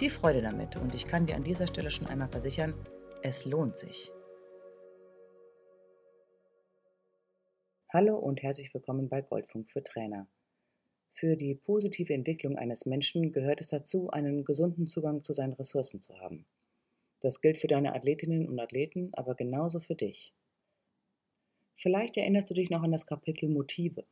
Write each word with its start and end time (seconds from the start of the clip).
Viel 0.00 0.08
Freude 0.08 0.40
damit 0.40 0.76
und 0.76 0.94
ich 0.94 1.04
kann 1.04 1.26
dir 1.26 1.36
an 1.36 1.44
dieser 1.44 1.66
Stelle 1.66 1.90
schon 1.90 2.06
einmal 2.06 2.30
versichern, 2.30 2.72
es 3.22 3.44
lohnt 3.44 3.76
sich. 3.76 4.10
Hallo 7.92 8.16
und 8.16 8.42
herzlich 8.42 8.72
willkommen 8.72 9.10
bei 9.10 9.20
Goldfunk 9.20 9.70
für 9.70 9.82
Trainer. 9.82 10.26
Für 11.12 11.36
die 11.36 11.54
positive 11.54 12.14
Entwicklung 12.14 12.56
eines 12.56 12.86
Menschen 12.86 13.30
gehört 13.30 13.60
es 13.60 13.68
dazu, 13.68 14.08
einen 14.08 14.42
gesunden 14.46 14.86
Zugang 14.86 15.22
zu 15.22 15.34
seinen 15.34 15.52
Ressourcen 15.52 16.00
zu 16.00 16.18
haben. 16.18 16.46
Das 17.20 17.42
gilt 17.42 17.60
für 17.60 17.68
deine 17.68 17.94
Athletinnen 17.94 18.48
und 18.48 18.58
Athleten, 18.58 19.10
aber 19.12 19.34
genauso 19.34 19.80
für 19.80 19.96
dich. 19.96 20.32
Vielleicht 21.74 22.16
erinnerst 22.16 22.48
du 22.48 22.54
dich 22.54 22.70
noch 22.70 22.82
an 22.82 22.92
das 22.92 23.04
Kapitel 23.04 23.50
Motive. 23.50 24.06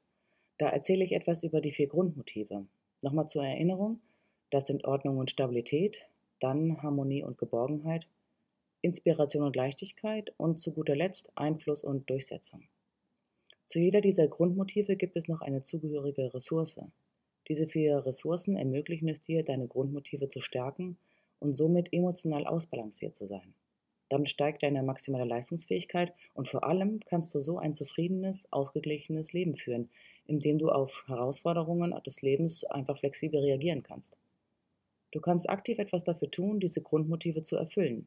Da 0.58 0.68
erzähle 0.68 1.06
ich 1.06 1.12
etwas 1.12 1.44
über 1.44 1.62
die 1.62 1.72
vier 1.72 1.88
Grundmotive. 1.88 2.66
Nochmal 3.02 3.26
zur 3.26 3.46
Erinnerung, 3.46 4.02
das 4.50 4.66
sind 4.66 4.84
Ordnung 4.84 5.18
und 5.18 5.30
Stabilität, 5.30 6.04
dann 6.40 6.82
Harmonie 6.82 7.22
und 7.22 7.38
Geborgenheit, 7.38 8.06
Inspiration 8.80 9.42
und 9.42 9.56
Leichtigkeit 9.56 10.32
und 10.36 10.58
zu 10.58 10.72
guter 10.72 10.94
Letzt 10.94 11.32
Einfluss 11.34 11.84
und 11.84 12.08
Durchsetzung. 12.08 12.62
Zu 13.66 13.80
jeder 13.80 14.00
dieser 14.00 14.28
Grundmotive 14.28 14.96
gibt 14.96 15.16
es 15.16 15.28
noch 15.28 15.42
eine 15.42 15.62
zugehörige 15.62 16.32
Ressource. 16.32 16.80
Diese 17.48 17.66
vier 17.66 18.06
Ressourcen 18.06 18.56
ermöglichen 18.56 19.08
es 19.08 19.20
dir, 19.20 19.42
deine 19.42 19.66
Grundmotive 19.66 20.28
zu 20.28 20.40
stärken 20.40 20.96
und 21.38 21.56
somit 21.56 21.92
emotional 21.92 22.46
ausbalanciert 22.46 23.16
zu 23.16 23.26
sein. 23.26 23.54
Damit 24.08 24.30
steigt 24.30 24.62
deine 24.62 24.82
maximale 24.82 25.24
Leistungsfähigkeit 25.24 26.14
und 26.32 26.48
vor 26.48 26.64
allem 26.64 27.00
kannst 27.04 27.34
du 27.34 27.40
so 27.40 27.58
ein 27.58 27.74
zufriedenes, 27.74 28.50
ausgeglichenes 28.50 29.34
Leben 29.34 29.54
führen, 29.54 29.90
in 30.26 30.40
dem 30.40 30.58
du 30.58 30.70
auf 30.70 31.04
Herausforderungen 31.06 31.94
des 32.06 32.22
Lebens 32.22 32.64
einfach 32.64 32.98
flexibel 32.98 33.40
reagieren 33.40 33.82
kannst. 33.82 34.16
Du 35.10 35.20
kannst 35.20 35.48
aktiv 35.48 35.78
etwas 35.78 36.04
dafür 36.04 36.30
tun, 36.30 36.60
diese 36.60 36.82
Grundmotive 36.82 37.42
zu 37.42 37.56
erfüllen, 37.56 38.06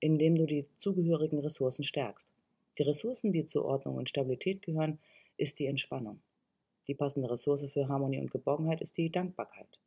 indem 0.00 0.36
du 0.36 0.46
die 0.46 0.66
zugehörigen 0.76 1.38
Ressourcen 1.38 1.84
stärkst. 1.84 2.32
Die 2.78 2.82
Ressourcen, 2.82 3.32
die 3.32 3.46
zur 3.46 3.64
Ordnung 3.64 3.96
und 3.96 4.08
Stabilität 4.08 4.62
gehören, 4.62 4.98
ist 5.36 5.58
die 5.58 5.66
Entspannung. 5.66 6.20
Die 6.88 6.94
passende 6.94 7.30
Ressource 7.30 7.66
für 7.72 7.88
Harmonie 7.88 8.18
und 8.18 8.30
Geborgenheit 8.30 8.80
ist 8.80 8.96
die 8.96 9.10
Dankbarkeit. 9.10 9.78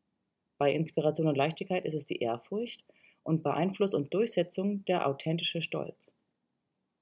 Bei 0.57 0.73
Inspiration 0.73 1.27
und 1.27 1.35
Leichtigkeit 1.35 1.85
ist 1.85 1.93
es 1.93 2.05
die 2.05 2.17
Ehrfurcht 2.17 2.83
und 3.23 3.43
bei 3.43 3.53
Einfluss 3.53 3.93
und 3.93 4.13
Durchsetzung 4.13 4.85
der 4.85 5.07
authentische 5.07 5.61
Stolz. 5.61 6.13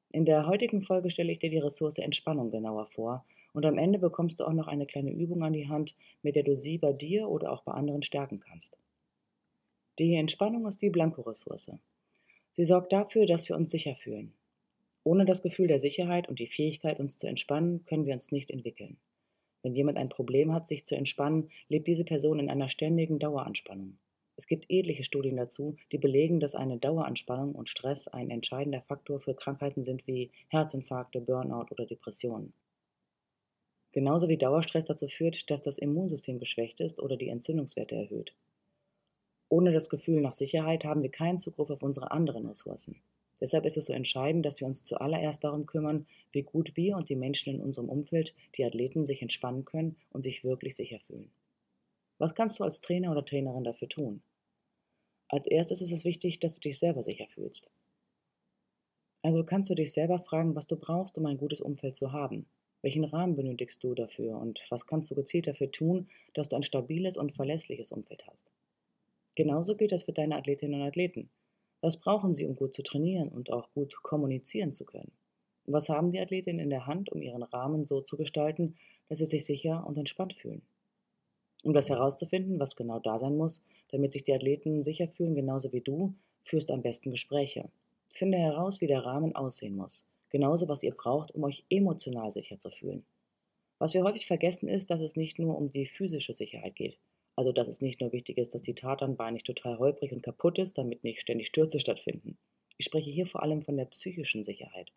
In 0.09 0.25
der 0.25 0.47
heutigen 0.47 0.81
Folge 0.81 1.09
stelle 1.09 1.31
ich 1.31 1.39
dir 1.39 1.49
die 1.49 1.59
Ressource 1.59 1.99
Entspannung 1.99 2.51
genauer 2.51 2.85
vor 2.87 3.25
und 3.53 3.65
am 3.65 3.77
Ende 3.77 3.99
bekommst 3.99 4.39
du 4.39 4.45
auch 4.45 4.53
noch 4.53 4.67
eine 4.67 4.85
kleine 4.85 5.11
Übung 5.11 5.43
an 5.43 5.53
die 5.53 5.69
Hand, 5.69 5.95
mit 6.21 6.35
der 6.35 6.43
du 6.43 6.55
sie 6.55 6.77
bei 6.77 6.93
dir 6.93 7.29
oder 7.29 7.51
auch 7.51 7.63
bei 7.63 7.73
anderen 7.73 8.03
stärken 8.03 8.39
kannst. 8.39 8.77
Die 9.99 10.15
Entspannung 10.15 10.65
ist 10.65 10.81
die 10.81 10.89
Blanko-Ressource. 10.89 11.77
Sie 12.49 12.63
sorgt 12.63 12.91
dafür, 12.91 13.27
dass 13.27 13.47
wir 13.47 13.55
uns 13.55 13.69
sicher 13.69 13.93
fühlen. 13.93 14.33
Ohne 15.03 15.23
das 15.23 15.43
Gefühl 15.43 15.67
der 15.67 15.77
Sicherheit 15.77 16.27
und 16.27 16.39
die 16.39 16.47
Fähigkeit, 16.47 16.99
uns 16.99 17.19
zu 17.19 17.27
entspannen, 17.27 17.85
können 17.85 18.07
wir 18.07 18.15
uns 18.15 18.31
nicht 18.31 18.49
entwickeln. 18.49 18.97
Wenn 19.61 19.75
jemand 19.75 19.99
ein 19.99 20.09
Problem 20.09 20.51
hat, 20.51 20.67
sich 20.67 20.85
zu 20.85 20.95
entspannen, 20.95 21.51
lebt 21.69 21.87
diese 21.87 22.05
Person 22.05 22.39
in 22.39 22.49
einer 22.49 22.69
ständigen 22.69 23.19
Daueranspannung. 23.19 23.99
Es 24.35 24.47
gibt 24.47 24.65
etliche 24.67 25.03
Studien 25.03 25.37
dazu, 25.37 25.75
die 25.91 25.99
belegen, 25.99 26.39
dass 26.39 26.55
eine 26.55 26.79
Daueranspannung 26.79 27.53
und 27.53 27.69
Stress 27.69 28.07
ein 28.07 28.31
entscheidender 28.31 28.81
Faktor 28.81 29.19
für 29.19 29.35
Krankheiten 29.35 29.83
sind 29.83 30.07
wie 30.07 30.31
Herzinfarkte, 30.47 31.21
Burnout 31.21 31.67
oder 31.69 31.85
Depressionen. 31.85 32.53
Genauso 33.91 34.27
wie 34.27 34.37
Dauerstress 34.37 34.85
dazu 34.85 35.07
führt, 35.07 35.51
dass 35.51 35.61
das 35.61 35.77
Immunsystem 35.77 36.39
geschwächt 36.39 36.79
ist 36.79 36.99
oder 36.99 37.15
die 37.15 37.29
Entzündungswerte 37.29 37.93
erhöht. 37.93 38.33
Ohne 39.53 39.71
das 39.71 39.87
Gefühl 39.87 40.19
nach 40.19 40.33
Sicherheit 40.33 40.83
haben 40.83 41.03
wir 41.03 41.11
keinen 41.11 41.37
Zugriff 41.37 41.69
auf 41.69 41.83
unsere 41.83 42.09
anderen 42.09 42.47
Ressourcen. 42.47 42.95
Deshalb 43.39 43.67
ist 43.67 43.77
es 43.77 43.85
so 43.85 43.93
entscheidend, 43.93 44.43
dass 44.47 44.59
wir 44.59 44.65
uns 44.65 44.83
zuallererst 44.83 45.43
darum 45.43 45.67
kümmern, 45.67 46.07
wie 46.31 46.41
gut 46.41 46.75
wir 46.75 46.95
und 46.95 47.07
die 47.07 47.15
Menschen 47.15 47.53
in 47.53 47.61
unserem 47.61 47.87
Umfeld, 47.87 48.33
die 48.55 48.65
Athleten, 48.65 49.05
sich 49.05 49.21
entspannen 49.21 49.63
können 49.63 49.95
und 50.09 50.23
sich 50.23 50.43
wirklich 50.43 50.75
sicher 50.75 50.99
fühlen. 51.05 51.29
Was 52.17 52.33
kannst 52.33 52.59
du 52.59 52.63
als 52.63 52.81
Trainer 52.81 53.11
oder 53.11 53.23
Trainerin 53.23 53.63
dafür 53.63 53.87
tun? 53.87 54.23
Als 55.27 55.45
erstes 55.45 55.81
ist 55.81 55.91
es 55.91 56.03
wichtig, 56.03 56.39
dass 56.39 56.55
du 56.55 56.61
dich 56.61 56.79
selber 56.79 57.03
sicher 57.03 57.27
fühlst. 57.27 57.69
Also 59.21 59.43
kannst 59.43 59.69
du 59.69 59.75
dich 59.75 59.93
selber 59.93 60.17
fragen, 60.17 60.55
was 60.55 60.65
du 60.65 60.77
brauchst, 60.77 61.15
um 61.19 61.27
ein 61.27 61.37
gutes 61.37 61.61
Umfeld 61.61 61.95
zu 61.95 62.11
haben. 62.11 62.47
Welchen 62.81 63.03
Rahmen 63.03 63.35
benötigst 63.35 63.83
du 63.83 63.93
dafür 63.93 64.35
und 64.35 64.63
was 64.69 64.87
kannst 64.87 65.11
du 65.11 65.15
gezielt 65.15 65.45
dafür 65.45 65.71
tun, 65.71 66.07
dass 66.33 66.49
du 66.49 66.55
ein 66.55 66.63
stabiles 66.63 67.17
und 67.17 67.35
verlässliches 67.35 67.91
Umfeld 67.91 68.25
hast? 68.25 68.51
Genauso 69.35 69.75
gilt 69.75 69.91
das 69.91 70.03
für 70.03 70.13
deine 70.13 70.35
Athletinnen 70.35 70.81
und 70.81 70.87
Athleten. 70.87 71.29
Was 71.81 71.97
brauchen 71.97 72.33
sie, 72.33 72.45
um 72.45 72.55
gut 72.55 72.73
zu 72.73 72.83
trainieren 72.83 73.29
und 73.29 73.51
auch 73.51 73.71
gut 73.73 73.95
kommunizieren 74.03 74.73
zu 74.73 74.85
können? 74.85 75.11
Was 75.65 75.89
haben 75.89 76.11
die 76.11 76.19
Athletinnen 76.19 76.59
in 76.59 76.69
der 76.69 76.87
Hand, 76.87 77.11
um 77.11 77.21
ihren 77.21 77.43
Rahmen 77.43 77.87
so 77.87 78.01
zu 78.01 78.17
gestalten, 78.17 78.75
dass 79.09 79.19
sie 79.19 79.25
sich 79.25 79.45
sicher 79.45 79.85
und 79.87 79.97
entspannt 79.97 80.33
fühlen? 80.33 80.61
Um 81.63 81.73
das 81.73 81.89
herauszufinden, 81.89 82.59
was 82.59 82.75
genau 82.75 82.99
da 82.99 83.19
sein 83.19 83.37
muss, 83.37 83.61
damit 83.89 84.11
sich 84.11 84.23
die 84.23 84.33
Athleten 84.33 84.83
sicher 84.83 85.07
fühlen, 85.07 85.35
genauso 85.35 85.71
wie 85.71 85.81
du, 85.81 86.13
führst 86.43 86.71
am 86.71 86.81
besten 86.81 87.11
Gespräche. 87.11 87.69
Finde 88.07 88.37
heraus, 88.37 88.81
wie 88.81 88.87
der 88.87 89.05
Rahmen 89.05 89.35
aussehen 89.35 89.75
muss. 89.75 90.05
Genauso, 90.29 90.67
was 90.67 90.83
ihr 90.83 90.93
braucht, 90.93 91.31
um 91.33 91.43
euch 91.43 91.63
emotional 91.69 92.31
sicher 92.31 92.59
zu 92.59 92.69
fühlen. 92.69 93.05
Was 93.79 93.93
wir 93.93 94.03
häufig 94.03 94.27
vergessen 94.27 94.67
ist, 94.67 94.89
dass 94.89 95.01
es 95.01 95.15
nicht 95.15 95.39
nur 95.39 95.57
um 95.57 95.67
die 95.67 95.85
physische 95.85 96.33
Sicherheit 96.33 96.75
geht. 96.75 96.97
Also, 97.35 97.51
dass 97.51 97.67
es 97.67 97.81
nicht 97.81 97.99
nur 97.99 98.11
wichtig 98.11 98.37
ist, 98.37 98.53
dass 98.53 98.61
die 98.61 98.75
Tatanbahn 98.75 99.33
nicht 99.33 99.45
total 99.45 99.79
holprig 99.79 100.11
und 100.11 100.21
kaputt 100.21 100.59
ist, 100.59 100.77
damit 100.77 101.03
nicht 101.03 101.21
ständig 101.21 101.47
Stürze 101.47 101.79
stattfinden. 101.79 102.37
Ich 102.77 102.85
spreche 102.85 103.09
hier 103.09 103.25
vor 103.25 103.41
allem 103.41 103.63
von 103.63 103.77
der 103.77 103.85
psychischen 103.85 104.43
Sicherheit. 104.43 104.91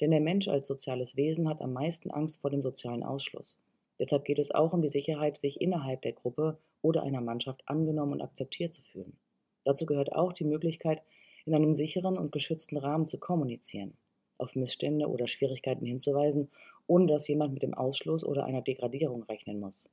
Denn 0.00 0.10
der 0.10 0.20
Mensch 0.20 0.48
als 0.48 0.66
soziales 0.66 1.16
Wesen 1.16 1.48
hat 1.48 1.60
am 1.60 1.72
meisten 1.72 2.10
Angst 2.10 2.40
vor 2.40 2.50
dem 2.50 2.62
sozialen 2.62 3.02
Ausschluss. 3.02 3.60
Deshalb 3.98 4.24
geht 4.24 4.38
es 4.38 4.50
auch 4.50 4.72
um 4.72 4.80
die 4.80 4.88
Sicherheit, 4.88 5.38
sich 5.38 5.60
innerhalb 5.60 6.02
der 6.02 6.12
Gruppe 6.12 6.58
oder 6.80 7.02
einer 7.02 7.20
Mannschaft 7.20 7.62
angenommen 7.66 8.14
und 8.14 8.22
akzeptiert 8.22 8.72
zu 8.72 8.82
fühlen. 8.82 9.18
Dazu 9.64 9.84
gehört 9.84 10.12
auch 10.12 10.32
die 10.32 10.44
Möglichkeit, 10.44 11.02
in 11.44 11.54
einem 11.54 11.74
sicheren 11.74 12.16
und 12.16 12.32
geschützten 12.32 12.78
Rahmen 12.78 13.06
zu 13.06 13.18
kommunizieren, 13.18 13.94
auf 14.38 14.56
Missstände 14.56 15.06
oder 15.06 15.26
Schwierigkeiten 15.26 15.84
hinzuweisen, 15.84 16.50
ohne 16.86 17.06
dass 17.06 17.28
jemand 17.28 17.52
mit 17.52 17.62
dem 17.62 17.74
Ausschluss 17.74 18.24
oder 18.24 18.44
einer 18.44 18.62
Degradierung 18.62 19.24
rechnen 19.24 19.60
muss. 19.60 19.90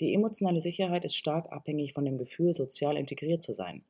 Die 0.00 0.14
emotionale 0.14 0.60
Sicherheit 0.60 1.04
ist 1.04 1.16
stark 1.16 1.50
abhängig 1.50 1.92
von 1.92 2.04
dem 2.04 2.18
Gefühl, 2.18 2.52
sozial 2.52 2.96
integriert 2.96 3.42
zu 3.42 3.52
sein. 3.52 3.82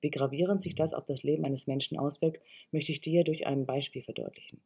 Wie 0.00 0.10
gravierend 0.10 0.60
sich 0.60 0.74
das 0.74 0.92
auf 0.92 1.04
das 1.04 1.22
Leben 1.22 1.44
eines 1.44 1.68
Menschen 1.68 1.96
auswirkt, 1.96 2.42
möchte 2.72 2.90
ich 2.90 3.00
dir 3.00 3.22
durch 3.22 3.46
ein 3.46 3.64
Beispiel 3.64 4.02
verdeutlichen. 4.02 4.60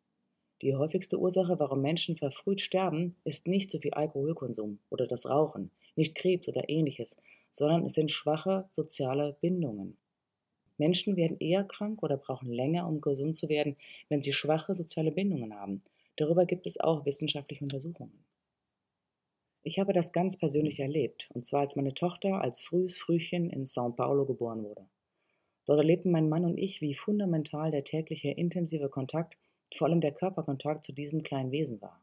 Die 0.63 0.75
häufigste 0.75 1.19
Ursache, 1.19 1.59
warum 1.59 1.83
Menschen 1.83 2.17
verfrüht 2.17 2.63
sterben, 2.63 3.15
ist 3.25 3.47
nicht 3.47 3.71
so 3.71 3.79
viel 3.79 3.93
Alkoholkonsum 3.93 4.79
oder 4.89 5.07
das 5.07 5.27
Rauchen, 5.27 5.71
nicht 5.97 6.15
Krebs 6.15 6.49
oder 6.49 6.71
ähnliches, 6.71 7.19
sondern 7.51 7.85
es 7.85 7.93
sind 7.93 8.11
schwache 8.11 8.67
soziale 8.71 9.37
Bindungen. 9.43 9.99
Menschen 10.79 11.19
werden 11.19 11.39
eher 11.41 11.65
krank 11.65 12.03
oder 12.03 12.17
brauchen 12.17 12.51
länger, 12.51 12.89
um 12.89 13.03
gesund 13.03 13.37
zu 13.37 13.51
werden, 13.51 13.77
wenn 14.09 14.23
sie 14.23 14.33
schwache 14.33 14.73
soziale 14.73 15.13
Bindungen 15.13 15.55
haben. 15.55 15.83
Darüber 16.17 16.47
gibt 16.47 16.67
es 16.67 16.81
auch 16.81 17.05
wissenschaftliche 17.05 17.65
Untersuchungen. 17.65 18.25
Ich 19.69 19.81
habe 19.81 19.93
das 19.93 20.13
ganz 20.13 20.37
persönlich 20.37 20.79
erlebt, 20.79 21.29
und 21.35 21.45
zwar 21.45 21.63
als 21.63 21.75
meine 21.75 21.93
Tochter 21.93 22.41
als 22.41 22.63
frühes 22.63 22.97
Frühchen 22.99 23.51
in 23.51 23.65
São 23.65 23.97
Paulo 23.97 24.25
geboren 24.25 24.63
wurde. 24.63 24.87
Dort 25.65 25.81
erlebten 25.81 26.13
mein 26.13 26.29
Mann 26.29 26.45
und 26.45 26.57
ich, 26.57 26.81
wie 26.81 26.95
fundamental 26.95 27.73
der 27.73 27.83
tägliche 27.83 28.31
intensive 28.31 28.89
Kontakt, 28.89 29.37
vor 29.75 29.89
allem 29.89 30.01
der 30.01 30.13
Körperkontakt 30.13 30.85
zu 30.85 30.93
diesem 30.93 31.25
kleinen 31.25 31.51
Wesen 31.51 31.83
war. 31.83 32.01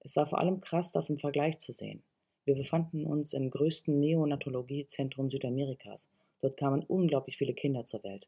Es 0.00 0.16
war 0.16 0.26
vor 0.26 0.40
allem 0.40 0.58
krass, 0.58 0.90
das 0.90 1.08
im 1.08 1.16
Vergleich 1.16 1.58
zu 1.58 1.70
sehen. 1.70 2.02
Wir 2.44 2.56
befanden 2.56 3.06
uns 3.06 3.34
im 3.34 3.50
größten 3.50 4.00
Neonatologiezentrum 4.00 5.30
Südamerikas. 5.30 6.10
Dort 6.40 6.56
kamen 6.56 6.82
unglaublich 6.82 7.36
viele 7.36 7.54
Kinder 7.54 7.84
zur 7.84 8.02
Welt. 8.02 8.26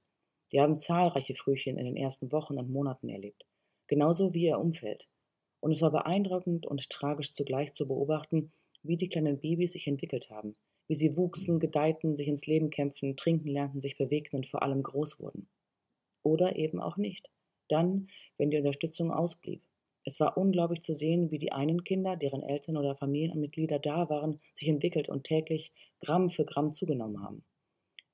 Die 0.53 0.61
haben 0.61 0.77
zahlreiche 0.77 1.35
Frühchen 1.35 1.79
in 1.79 1.85
den 1.85 1.97
ersten 1.97 2.31
Wochen 2.31 2.57
und 2.57 2.71
Monaten 2.71 3.09
erlebt, 3.09 3.45
genauso 3.89 4.35
wie 4.35 4.45
ihr 4.45 4.61
Umfeld. 4.61 5.09
Und 5.59 5.73
es 5.73 5.83
war 5.83 5.91
beeindruckend 5.91 6.65
und 6.65 6.89
tragisch 6.89 7.33
zugleich 7.33 7.73
zu 7.73 7.89
beobachten, 7.89 8.53
wie 8.83 8.97
die 8.97 9.09
kleinen 9.09 9.41
Babys 9.41 9.73
sich 9.73 9.87
entwickelt 9.87 10.31
haben, 10.31 10.55
wie 10.87 10.95
sie 10.95 11.17
wuchsen, 11.17 11.61
gedeihten, 11.61 12.17
sich 12.17 12.29
ins 12.29 12.47
Leben 12.47 12.71
kämpften, 12.71 13.17
trinken 13.17 13.49
lernten, 13.49 13.81
sich 13.81 13.97
bewegten 13.97 14.37
und 14.37 14.47
vor 14.47 14.63
allem 14.63 14.83
groß 14.83 15.21
wurden. 15.21 15.49
Oder 16.23 16.57
eben 16.57 16.81
auch 16.81 16.97
nicht. 16.97 17.29
Dann, 17.69 18.09
wenn 18.39 18.51
die 18.51 18.59
Unterstützung 18.59 19.13
ausblieb. 19.13 19.63
Es 20.05 20.21
war 20.21 20.39
unglaublich 20.39 20.81
zu 20.81 20.95
sehen, 20.95 21.31
wie 21.31 21.39
die 21.39 21.53
einen 21.53 21.85
Kinder, 21.85 22.17
deren 22.17 22.43
Eltern 22.43 22.79
oder 22.79 22.97
Familienmitglieder 22.97 23.79
da 23.79 24.09
waren, 24.09 24.41
sich 24.55 24.69
entwickelt 24.69 25.09
und 25.11 25.25
täglich 25.25 25.73
Gramm 26.01 26.31
für 26.31 26.47
Gramm 26.47 26.73
zugenommen 26.73 27.23
haben. 27.23 27.45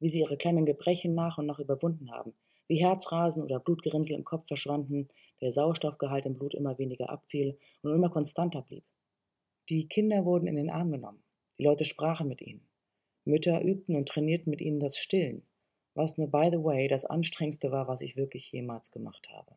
Wie 0.01 0.09
sie 0.09 0.21
ihre 0.21 0.37
kleinen 0.37 0.67
Gebrechen 0.67 1.15
nach 1.15 1.39
und 1.39 1.47
nach 1.47 1.61
überwunden 1.61 2.11
haben, 2.11 2.35
wie 2.67 2.77
Herzrasen 2.77 3.43
oder 3.43 3.61
Blutgerinnsel 3.61 4.17
im 4.17 4.25
Kopf 4.25 4.49
verschwanden, 4.49 5.09
der 5.41 5.53
Sauerstoffgehalt 5.53 6.27
im 6.27 6.35
Blut 6.35 6.55
immer 6.55 6.79
weniger 6.79 7.11
abfiel 7.11 7.59
und 7.83 7.95
immer 7.95 8.11
konstanter 8.11 8.63
blieb. 8.63 8.85
Die 9.71 9.89
Kinder 9.89 10.27
wurden 10.27 10.47
in 10.47 10.57
den 10.57 10.69
Arm 10.69 10.91
genommen, 10.91 11.23
die 11.59 11.65
Leute 11.65 11.87
sprachen 11.87 12.29
mit 12.29 12.43
ihnen. 12.43 12.69
Mütter 13.25 13.63
übten 13.65 13.97
und 13.97 14.07
trainierten 14.07 14.51
mit 14.51 14.61
ihnen 14.61 14.79
das 14.79 14.99
Stillen, 14.99 15.43
was 15.95 16.19
nur 16.19 16.31
by 16.31 16.51
the 16.53 16.63
way 16.63 16.87
das 16.87 17.07
anstrengendste 17.07 17.71
war, 17.71 17.89
was 17.89 18.03
ich 18.03 18.15
wirklich 18.15 18.53
jemals 18.53 18.91
gemacht 18.91 19.27
habe. 19.31 19.57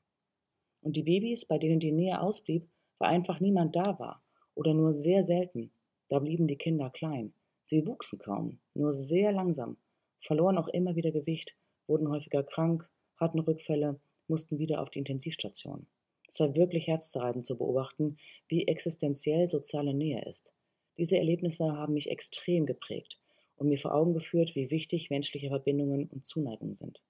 Und 0.81 0.95
die 0.95 1.03
Babys, 1.03 1.43
bei 1.43 1.57
denen 1.57 1.81
die 1.81 1.91
Nähe 1.91 2.21
ausblieb, 2.21 2.69
weil 2.99 3.09
einfach 3.09 3.41
niemand 3.41 3.75
da 3.75 3.99
war 3.99 4.23
oder 4.55 4.73
nur 4.73 4.93
sehr 4.93 5.23
selten, 5.23 5.71
da 6.07 6.19
blieben 6.19 6.47
die 6.47 6.55
Kinder 6.55 6.89
klein. 6.89 7.33
Sie 7.63 7.85
wuchsen 7.85 8.17
kaum, 8.17 8.59
nur 8.73 8.93
sehr 8.93 9.33
langsam, 9.33 9.75
verloren 10.21 10.57
auch 10.57 10.69
immer 10.69 10.95
wieder 10.95 11.11
Gewicht, 11.11 11.57
wurden 11.85 12.09
häufiger 12.09 12.43
krank, 12.43 12.89
hatten 13.17 13.39
Rückfälle, 13.39 13.99
mussten 14.29 14.57
wieder 14.57 14.81
auf 14.81 14.89
die 14.89 14.99
Intensivstation. 14.99 15.85
Es 16.27 16.39
war 16.39 16.55
wirklich 16.55 16.87
herzzerreitend 16.87 17.45
zu 17.45 17.57
beobachten, 17.57 18.17
wie 18.47 18.67
existenziell 18.67 19.47
soziale 19.47 19.93
Nähe 19.93 20.23
ist. 20.25 20.53
Diese 20.97 21.17
Erlebnisse 21.17 21.73
haben 21.73 21.93
mich 21.93 22.09
extrem 22.09 22.65
geprägt 22.65 23.19
und 23.55 23.69
mir 23.69 23.77
vor 23.77 23.93
Augen 23.93 24.13
geführt, 24.13 24.55
wie 24.55 24.71
wichtig 24.71 25.09
menschliche 25.09 25.49
Verbindungen 25.49 26.07
und 26.07 26.25
Zuneigung 26.25 26.75
sind. 26.75 27.01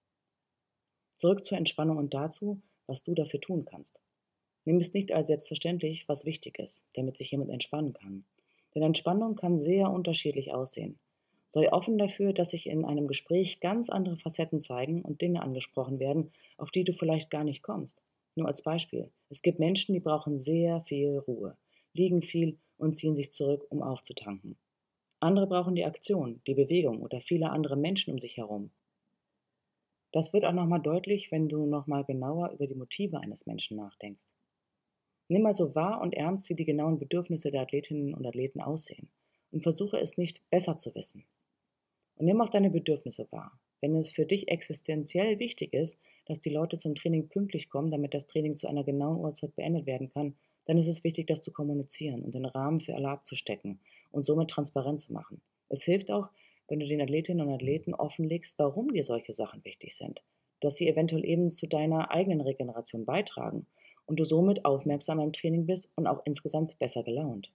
Zurück 1.15 1.45
zur 1.45 1.57
Entspannung 1.57 1.97
und 1.97 2.13
dazu, 2.13 2.61
was 2.85 3.01
du 3.01 3.13
dafür 3.15 3.41
tun 3.41 3.65
kannst. 3.65 3.99
Nimm 4.65 4.77
es 4.77 4.93
nicht 4.93 5.11
als 5.11 5.27
selbstverständlich, 5.27 6.07
was 6.07 6.25
wichtig 6.25 6.59
ist, 6.59 6.83
damit 6.93 7.17
sich 7.17 7.31
jemand 7.31 7.51
entspannen 7.51 7.93
kann. 7.93 8.25
Denn 8.75 8.83
Entspannung 8.83 9.35
kann 9.35 9.59
sehr 9.59 9.89
unterschiedlich 9.89 10.53
aussehen. 10.53 10.99
Sei 11.49 11.71
offen 11.71 11.97
dafür, 11.97 12.33
dass 12.33 12.49
sich 12.49 12.67
in 12.67 12.83
einem 12.83 13.07
Gespräch 13.07 13.61
ganz 13.61 13.89
andere 13.89 14.17
Facetten 14.17 14.59
zeigen 14.59 15.01
und 15.01 15.21
Dinge 15.21 15.41
angesprochen 15.41 15.99
werden, 15.99 16.31
auf 16.57 16.71
die 16.71 16.83
du 16.83 16.93
vielleicht 16.93 17.29
gar 17.29 17.45
nicht 17.45 17.63
kommst. 17.63 18.03
Nur 18.37 18.47
als 18.47 18.61
Beispiel. 18.61 19.09
Es 19.29 19.41
gibt 19.41 19.57
Menschen, 19.57 19.93
die 19.93 19.99
brauchen 19.99 20.37
sehr 20.37 20.81
viel 20.81 21.17
Ruhe, 21.17 21.57
liegen 21.93 22.21
viel 22.21 22.59
und 22.77 22.95
ziehen 22.95 23.15
sich 23.15 23.31
zurück, 23.31 23.65
um 23.69 23.81
aufzutanken. 23.81 24.57
Andere 25.19 25.47
brauchen 25.47 25.73
die 25.73 25.85
Aktion, 25.85 26.39
die 26.45 26.53
Bewegung 26.53 27.01
oder 27.01 27.19
viele 27.19 27.49
andere 27.49 27.75
Menschen 27.75 28.13
um 28.13 28.19
sich 28.19 28.37
herum. 28.37 28.69
Das 30.11 30.33
wird 30.33 30.45
auch 30.45 30.53
nochmal 30.53 30.83
deutlich, 30.83 31.31
wenn 31.31 31.49
du 31.49 31.65
nochmal 31.65 32.03
genauer 32.03 32.51
über 32.51 32.67
die 32.67 32.75
Motive 32.75 33.19
eines 33.19 33.47
Menschen 33.47 33.75
nachdenkst. 33.75 34.27
Nimm 35.29 35.41
mal 35.41 35.53
so 35.53 35.73
wahr 35.73 35.99
und 36.01 36.13
ernst, 36.13 36.47
wie 36.51 36.55
die 36.55 36.65
genauen 36.65 36.99
Bedürfnisse 36.99 37.49
der 37.49 37.63
Athletinnen 37.63 38.13
und 38.13 38.23
Athleten 38.23 38.61
aussehen 38.61 39.09
und 39.51 39.63
versuche 39.63 39.99
es 39.99 40.15
nicht 40.15 40.47
besser 40.51 40.77
zu 40.77 40.93
wissen. 40.93 41.25
Und 42.17 42.27
nimm 42.27 42.39
auch 42.39 42.49
deine 42.49 42.69
Bedürfnisse 42.69 43.27
wahr. 43.31 43.59
Wenn 43.81 43.95
es 43.95 44.11
für 44.11 44.25
dich 44.25 44.47
existenziell 44.49 45.39
wichtig 45.39 45.73
ist, 45.73 45.99
dass 46.25 46.41
die 46.41 46.49
Leute 46.49 46.77
zum 46.77 46.95
Training 46.95 47.29
pünktlich 47.29 47.69
kommen, 47.69 47.89
damit 47.89 48.13
das 48.13 48.27
Training 48.27 48.57
zu 48.57 48.67
einer 48.67 48.83
genauen 48.83 49.19
Uhrzeit 49.19 49.55
beendet 49.55 49.85
werden 49.85 50.09
kann, 50.09 50.35
dann 50.65 50.77
ist 50.77 50.87
es 50.87 51.03
wichtig, 51.03 51.27
das 51.27 51.41
zu 51.41 51.51
kommunizieren 51.51 52.23
und 52.23 52.35
den 52.35 52.45
Rahmen 52.45 52.79
für 52.79 52.95
alle 52.95 53.09
abzustecken 53.09 53.79
und 54.11 54.25
somit 54.25 54.49
transparent 54.49 54.99
zu 54.99 55.13
machen. 55.13 55.41
Es 55.69 55.83
hilft 55.83 56.11
auch, 56.11 56.29
wenn 56.67 56.79
du 56.79 56.87
den 56.87 57.01
Athletinnen 57.01 57.47
und 57.47 57.53
Athleten 57.53 57.93
offenlegst, 57.93 58.59
warum 58.59 58.91
dir 58.91 59.03
solche 59.03 59.33
Sachen 59.33 59.63
wichtig 59.63 59.95
sind, 59.95 60.21
dass 60.59 60.75
sie 60.75 60.87
eventuell 60.87 61.23
eben 61.23 61.49
zu 61.49 61.67
deiner 61.67 62.11
eigenen 62.11 62.41
Regeneration 62.41 63.05
beitragen 63.05 63.67
und 64.05 64.19
du 64.19 64.25
somit 64.25 64.65
aufmerksam 64.65 65.19
im 65.19 65.33
Training 65.33 65.65
bist 65.65 65.89
und 65.95 66.07
auch 66.07 66.21
insgesamt 66.25 66.77
besser 66.79 67.03
gelaunt. 67.03 67.51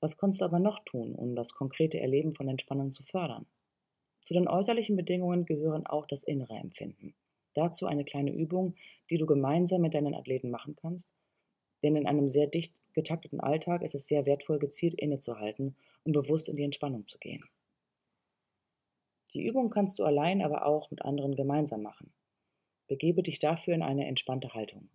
Was 0.00 0.16
kannst 0.16 0.40
du 0.40 0.46
aber 0.46 0.58
noch 0.58 0.80
tun, 0.80 1.14
um 1.14 1.36
das 1.36 1.52
konkrete 1.52 2.00
Erleben 2.00 2.32
von 2.32 2.48
Entspannung 2.48 2.90
zu 2.90 3.02
fördern? 3.02 3.46
Zu 4.30 4.34
den 4.34 4.46
äußerlichen 4.46 4.94
Bedingungen 4.94 5.44
gehören 5.44 5.88
auch 5.88 6.06
das 6.06 6.22
innere 6.22 6.54
Empfinden. 6.54 7.16
Dazu 7.54 7.86
eine 7.86 8.04
kleine 8.04 8.32
Übung, 8.32 8.76
die 9.10 9.16
du 9.16 9.26
gemeinsam 9.26 9.80
mit 9.80 9.92
deinen 9.92 10.14
Athleten 10.14 10.50
machen 10.50 10.76
kannst, 10.76 11.10
denn 11.82 11.96
in 11.96 12.06
einem 12.06 12.30
sehr 12.30 12.46
dicht 12.46 12.72
getakteten 12.92 13.40
Alltag 13.40 13.82
ist 13.82 13.96
es 13.96 14.06
sehr 14.06 14.26
wertvoll, 14.26 14.60
gezielt 14.60 14.94
innezuhalten 14.94 15.74
und 16.04 16.12
bewusst 16.12 16.48
in 16.48 16.54
die 16.54 16.62
Entspannung 16.62 17.06
zu 17.06 17.18
gehen. 17.18 17.42
Die 19.34 19.44
Übung 19.44 19.68
kannst 19.68 19.98
du 19.98 20.04
allein, 20.04 20.42
aber 20.42 20.64
auch 20.64 20.92
mit 20.92 21.02
anderen 21.02 21.34
gemeinsam 21.34 21.82
machen. 21.82 22.12
Begebe 22.86 23.24
dich 23.24 23.40
dafür 23.40 23.74
in 23.74 23.82
eine 23.82 24.06
entspannte 24.06 24.54
Haltung. 24.54 24.90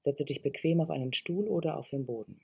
Setze 0.00 0.24
dich 0.24 0.42
bequem 0.42 0.80
auf 0.80 0.90
einen 0.90 1.12
Stuhl 1.12 1.46
oder 1.46 1.76
auf 1.76 1.90
den 1.90 2.06
Boden. 2.06 2.40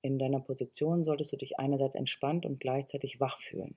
In 0.00 0.18
deiner 0.18 0.40
Position 0.40 1.04
solltest 1.04 1.34
du 1.34 1.36
dich 1.36 1.58
einerseits 1.58 1.96
entspannt 1.96 2.46
und 2.46 2.60
gleichzeitig 2.60 3.20
wach 3.20 3.38
fühlen. 3.38 3.76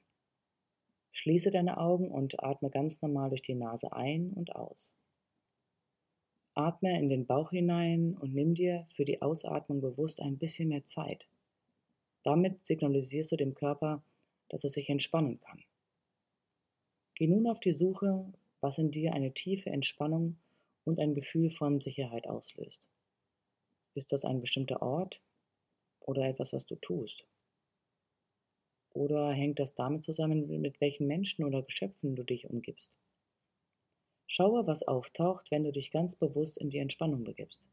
Schließe 1.18 1.50
deine 1.50 1.80
Augen 1.80 2.12
und 2.12 2.44
atme 2.44 2.70
ganz 2.70 3.02
normal 3.02 3.30
durch 3.30 3.42
die 3.42 3.56
Nase 3.56 3.92
ein 3.92 4.34
und 4.34 4.56
aus. 4.56 4.96
Atme 6.54 6.96
in 7.00 7.10
den 7.10 7.26
Bauch 7.26 7.50
hinein 7.50 8.16
und 8.16 8.36
nimm 8.36 8.54
dir 8.54 8.86
für 8.94 9.04
die 9.04 9.20
Ausatmung 9.24 9.82
bewusst 9.82 10.22
ein 10.22 10.38
bisschen 10.38 10.70
mehr 10.70 10.86
Zeit. 10.86 11.28
Damit 12.22 12.64
signalisierst 12.64 13.32
du 13.32 13.36
dem 13.36 13.56
Körper, 13.56 14.04
dass 14.50 14.64
er 14.64 14.70
sich 14.70 14.92
entspannen 14.92 15.40
kann. 15.40 15.64
Geh 17.16 17.26
nun 17.26 17.48
auf 17.48 17.60
die 17.60 17.74
Suche, 17.74 18.32
was 18.62 18.78
in 18.78 18.92
dir 18.92 19.14
eine 19.14 19.34
tiefe 19.34 19.72
Entspannung 19.72 20.38
und 20.86 21.00
ein 21.00 21.16
Gefühl 21.16 21.50
von 21.50 21.82
Sicherheit 21.82 22.28
auslöst. 22.28 22.92
Ist 23.96 24.12
das 24.12 24.24
ein 24.24 24.40
bestimmter 24.40 24.84
Ort 24.84 25.24
oder 26.00 26.28
etwas, 26.28 26.54
was 26.54 26.68
du 26.68 26.76
tust? 26.76 27.26
Oder 28.98 29.32
hängt 29.32 29.60
das 29.60 29.76
damit 29.76 30.04
zusammen, 30.04 30.48
mit 30.60 30.82
welchen 30.82 31.06
Menschen 31.06 31.46
oder 31.46 31.62
Geschöpfen 31.62 32.16
du 32.16 32.24
dich 32.24 32.50
umgibst? 32.50 32.98
Schaue, 34.26 34.66
was 34.66 34.82
auftaucht, 34.82 35.52
wenn 35.52 35.64
du 35.64 35.72
dich 35.72 35.92
ganz 35.92 36.16
bewusst 36.16 36.58
in 36.58 36.72
die 36.72 36.80
Entspannung 36.80 37.24
begibst. 37.24 37.70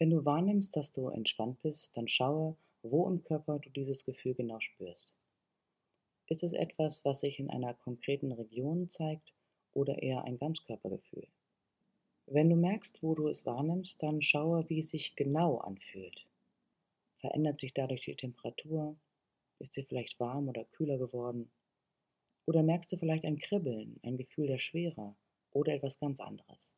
Wenn 0.00 0.10
du 0.10 0.24
wahrnimmst, 0.24 0.76
dass 0.76 0.90
du 0.90 1.10
entspannt 1.10 1.62
bist, 1.62 1.96
dann 1.96 2.08
schaue, 2.08 2.56
wo 2.82 3.08
im 3.08 3.22
Körper 3.22 3.60
du 3.60 3.70
dieses 3.70 4.04
Gefühl 4.04 4.34
genau 4.34 4.58
spürst. 4.58 5.14
Ist 6.26 6.42
es 6.42 6.52
etwas, 6.52 7.04
was 7.04 7.20
sich 7.20 7.38
in 7.38 7.48
einer 7.48 7.72
konkreten 7.72 8.32
Region 8.32 8.88
zeigt 8.88 9.32
oder 9.74 10.02
eher 10.02 10.24
ein 10.24 10.38
Ganzkörpergefühl? 10.38 11.28
Wenn 12.26 12.50
du 12.50 12.56
merkst, 12.56 13.00
wo 13.04 13.14
du 13.14 13.28
es 13.28 13.46
wahrnimmst, 13.46 14.02
dann 14.02 14.22
schaue, 14.22 14.68
wie 14.68 14.80
es 14.80 14.90
sich 14.90 15.14
genau 15.14 15.58
anfühlt. 15.58 16.26
Verändert 17.18 17.60
sich 17.60 17.74
dadurch 17.74 18.00
die 18.00 18.16
Temperatur? 18.16 18.96
Ist 19.58 19.72
sie 19.72 19.84
vielleicht 19.84 20.20
warm 20.20 20.48
oder 20.48 20.64
kühler 20.64 20.98
geworden? 20.98 21.50
Oder 22.46 22.62
merkst 22.62 22.92
du 22.92 22.96
vielleicht 22.96 23.24
ein 23.24 23.38
Kribbeln, 23.38 23.98
ein 24.02 24.16
Gefühl 24.16 24.46
der 24.46 24.58
Schwere 24.58 25.16
oder 25.50 25.74
etwas 25.74 25.98
ganz 25.98 26.20
anderes? 26.20 26.76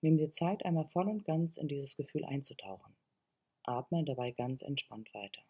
Nimm 0.00 0.16
dir 0.16 0.30
Zeit, 0.30 0.64
einmal 0.64 0.88
voll 0.88 1.08
und 1.08 1.24
ganz 1.24 1.58
in 1.58 1.68
dieses 1.68 1.96
Gefühl 1.96 2.24
einzutauchen. 2.24 2.94
Atme 3.64 4.04
dabei 4.04 4.30
ganz 4.30 4.62
entspannt 4.62 5.12
weiter. 5.12 5.42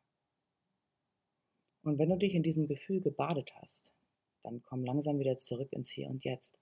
Und 1.83 1.99
wenn 1.99 2.11
du 2.11 2.19
dich 2.19 2.35
in 2.35 2.43
diesem 2.43 2.67
Gefühl 2.67 3.01
gebadet 3.01 3.55
hast, 3.55 3.95
dann 4.43 4.63
komm 4.63 4.85
langsam 4.85 5.19
wieder 5.19 5.37
zurück 5.37 5.73
ins 5.73 5.91
Hier 5.91 6.09
und 6.09 6.25
Jetzt. 6.25 6.59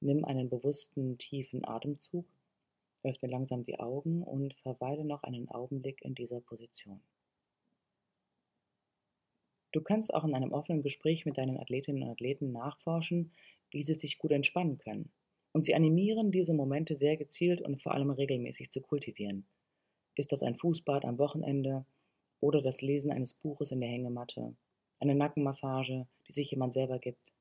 Nimm 0.00 0.24
einen 0.24 0.48
bewussten, 0.48 1.18
tiefen 1.18 1.64
Atemzug, 1.64 2.26
öffne 3.02 3.28
langsam 3.28 3.64
die 3.64 3.78
Augen 3.78 4.22
und 4.22 4.54
verweile 4.54 5.04
noch 5.04 5.22
einen 5.22 5.48
Augenblick 5.50 6.02
in 6.02 6.14
dieser 6.14 6.40
Position. 6.40 7.02
Du 9.74 9.80
kannst 9.80 10.14
auch 10.14 10.22
in 10.22 10.36
einem 10.36 10.52
offenen 10.52 10.82
Gespräch 10.82 11.26
mit 11.26 11.36
deinen 11.36 11.58
Athletinnen 11.58 12.04
und 12.04 12.08
Athleten 12.08 12.52
nachforschen, 12.52 13.32
wie 13.72 13.82
sie 13.82 13.94
sich 13.94 14.18
gut 14.18 14.30
entspannen 14.30 14.78
können. 14.78 15.12
Und 15.50 15.64
sie 15.64 15.74
animieren, 15.74 16.30
diese 16.30 16.54
Momente 16.54 16.94
sehr 16.94 17.16
gezielt 17.16 17.60
und 17.60 17.82
vor 17.82 17.92
allem 17.92 18.10
regelmäßig 18.10 18.70
zu 18.70 18.80
kultivieren. 18.80 19.48
Ist 20.14 20.30
das 20.30 20.44
ein 20.44 20.54
Fußbad 20.54 21.04
am 21.04 21.18
Wochenende, 21.18 21.86
oder 22.38 22.62
das 22.62 22.82
Lesen 22.82 23.10
eines 23.10 23.34
Buches 23.34 23.72
in 23.72 23.80
der 23.80 23.88
Hängematte, 23.88 24.54
eine 25.00 25.16
Nackenmassage, 25.16 26.06
die 26.28 26.32
sich 26.32 26.52
jemand 26.52 26.72
selber 26.72 27.00
gibt. 27.00 27.32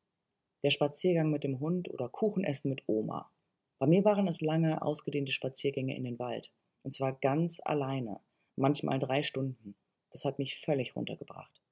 der 0.63 0.71
Spaziergang 0.71 1.29
mit 1.29 1.43
dem 1.43 1.59
Hund 1.59 1.89
oder 1.89 2.09
Kuchenessen 2.09 2.69
mit 2.69 2.83
Oma. 2.87 3.29
Bei 3.77 3.85
mir 3.85 4.05
waren 4.05 4.27
es 4.27 4.41
lange, 4.41 4.81
ausgedehnte 4.81 5.33
Spaziergänge 5.33 5.95
in 5.95 6.05
den 6.05 6.17
Wald. 6.17 6.51
Und 6.83 6.93
zwar 6.93 7.13
ganz 7.19 7.59
alleine, 7.63 8.21
manchmal 8.55 8.97
drei 8.97 9.21
Stunden. 9.21 9.75
Das 10.09 10.25
hat 10.25 10.39
mich 10.39 10.57
völlig 10.57 10.95
runtergebracht. 10.95 11.62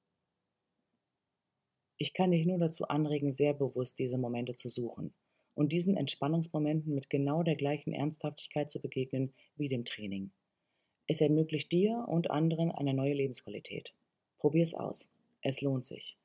Ich 2.02 2.14
kann 2.14 2.32
dich 2.32 2.46
nur 2.46 2.58
dazu 2.58 2.88
anregen, 2.88 3.30
sehr 3.30 3.54
bewusst 3.54 4.00
diese 4.00 4.18
Momente 4.18 4.56
zu 4.56 4.68
suchen 4.68 5.14
und 5.54 5.70
diesen 5.70 5.96
Entspannungsmomenten 5.96 6.96
mit 6.96 7.08
genau 7.10 7.44
der 7.44 7.54
gleichen 7.54 7.92
Ernsthaftigkeit 7.92 8.72
zu 8.72 8.80
begegnen 8.80 9.32
wie 9.54 9.68
dem 9.68 9.84
Training. 9.84 10.32
Es 11.06 11.20
ermöglicht 11.20 11.70
dir 11.70 12.04
und 12.08 12.28
anderen 12.28 12.72
eine 12.72 12.92
neue 12.92 13.14
Lebensqualität. 13.14 13.94
Probier's 14.38 14.74
aus. 14.74 15.14
Es 15.42 15.60
lohnt 15.60 15.84
sich. 15.84 16.16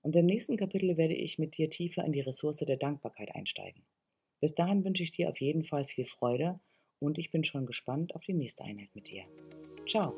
Und 0.00 0.16
im 0.16 0.24
nächsten 0.24 0.56
Kapitel 0.56 0.96
werde 0.96 1.14
ich 1.14 1.38
mit 1.38 1.58
dir 1.58 1.68
tiefer 1.68 2.06
in 2.06 2.12
die 2.12 2.20
Ressource 2.20 2.64
der 2.66 2.78
Dankbarkeit 2.78 3.34
einsteigen. 3.34 3.82
Bis 4.40 4.54
dahin 4.54 4.82
wünsche 4.82 5.02
ich 5.02 5.10
dir 5.10 5.28
auf 5.28 5.42
jeden 5.42 5.62
Fall 5.62 5.84
viel 5.84 6.06
Freude 6.06 6.58
und 7.00 7.18
ich 7.18 7.30
bin 7.30 7.44
schon 7.44 7.66
gespannt 7.66 8.14
auf 8.14 8.22
die 8.22 8.32
nächste 8.32 8.64
Einheit 8.64 8.88
mit 8.94 9.10
dir. 9.10 9.24
Ciao! 9.86 10.14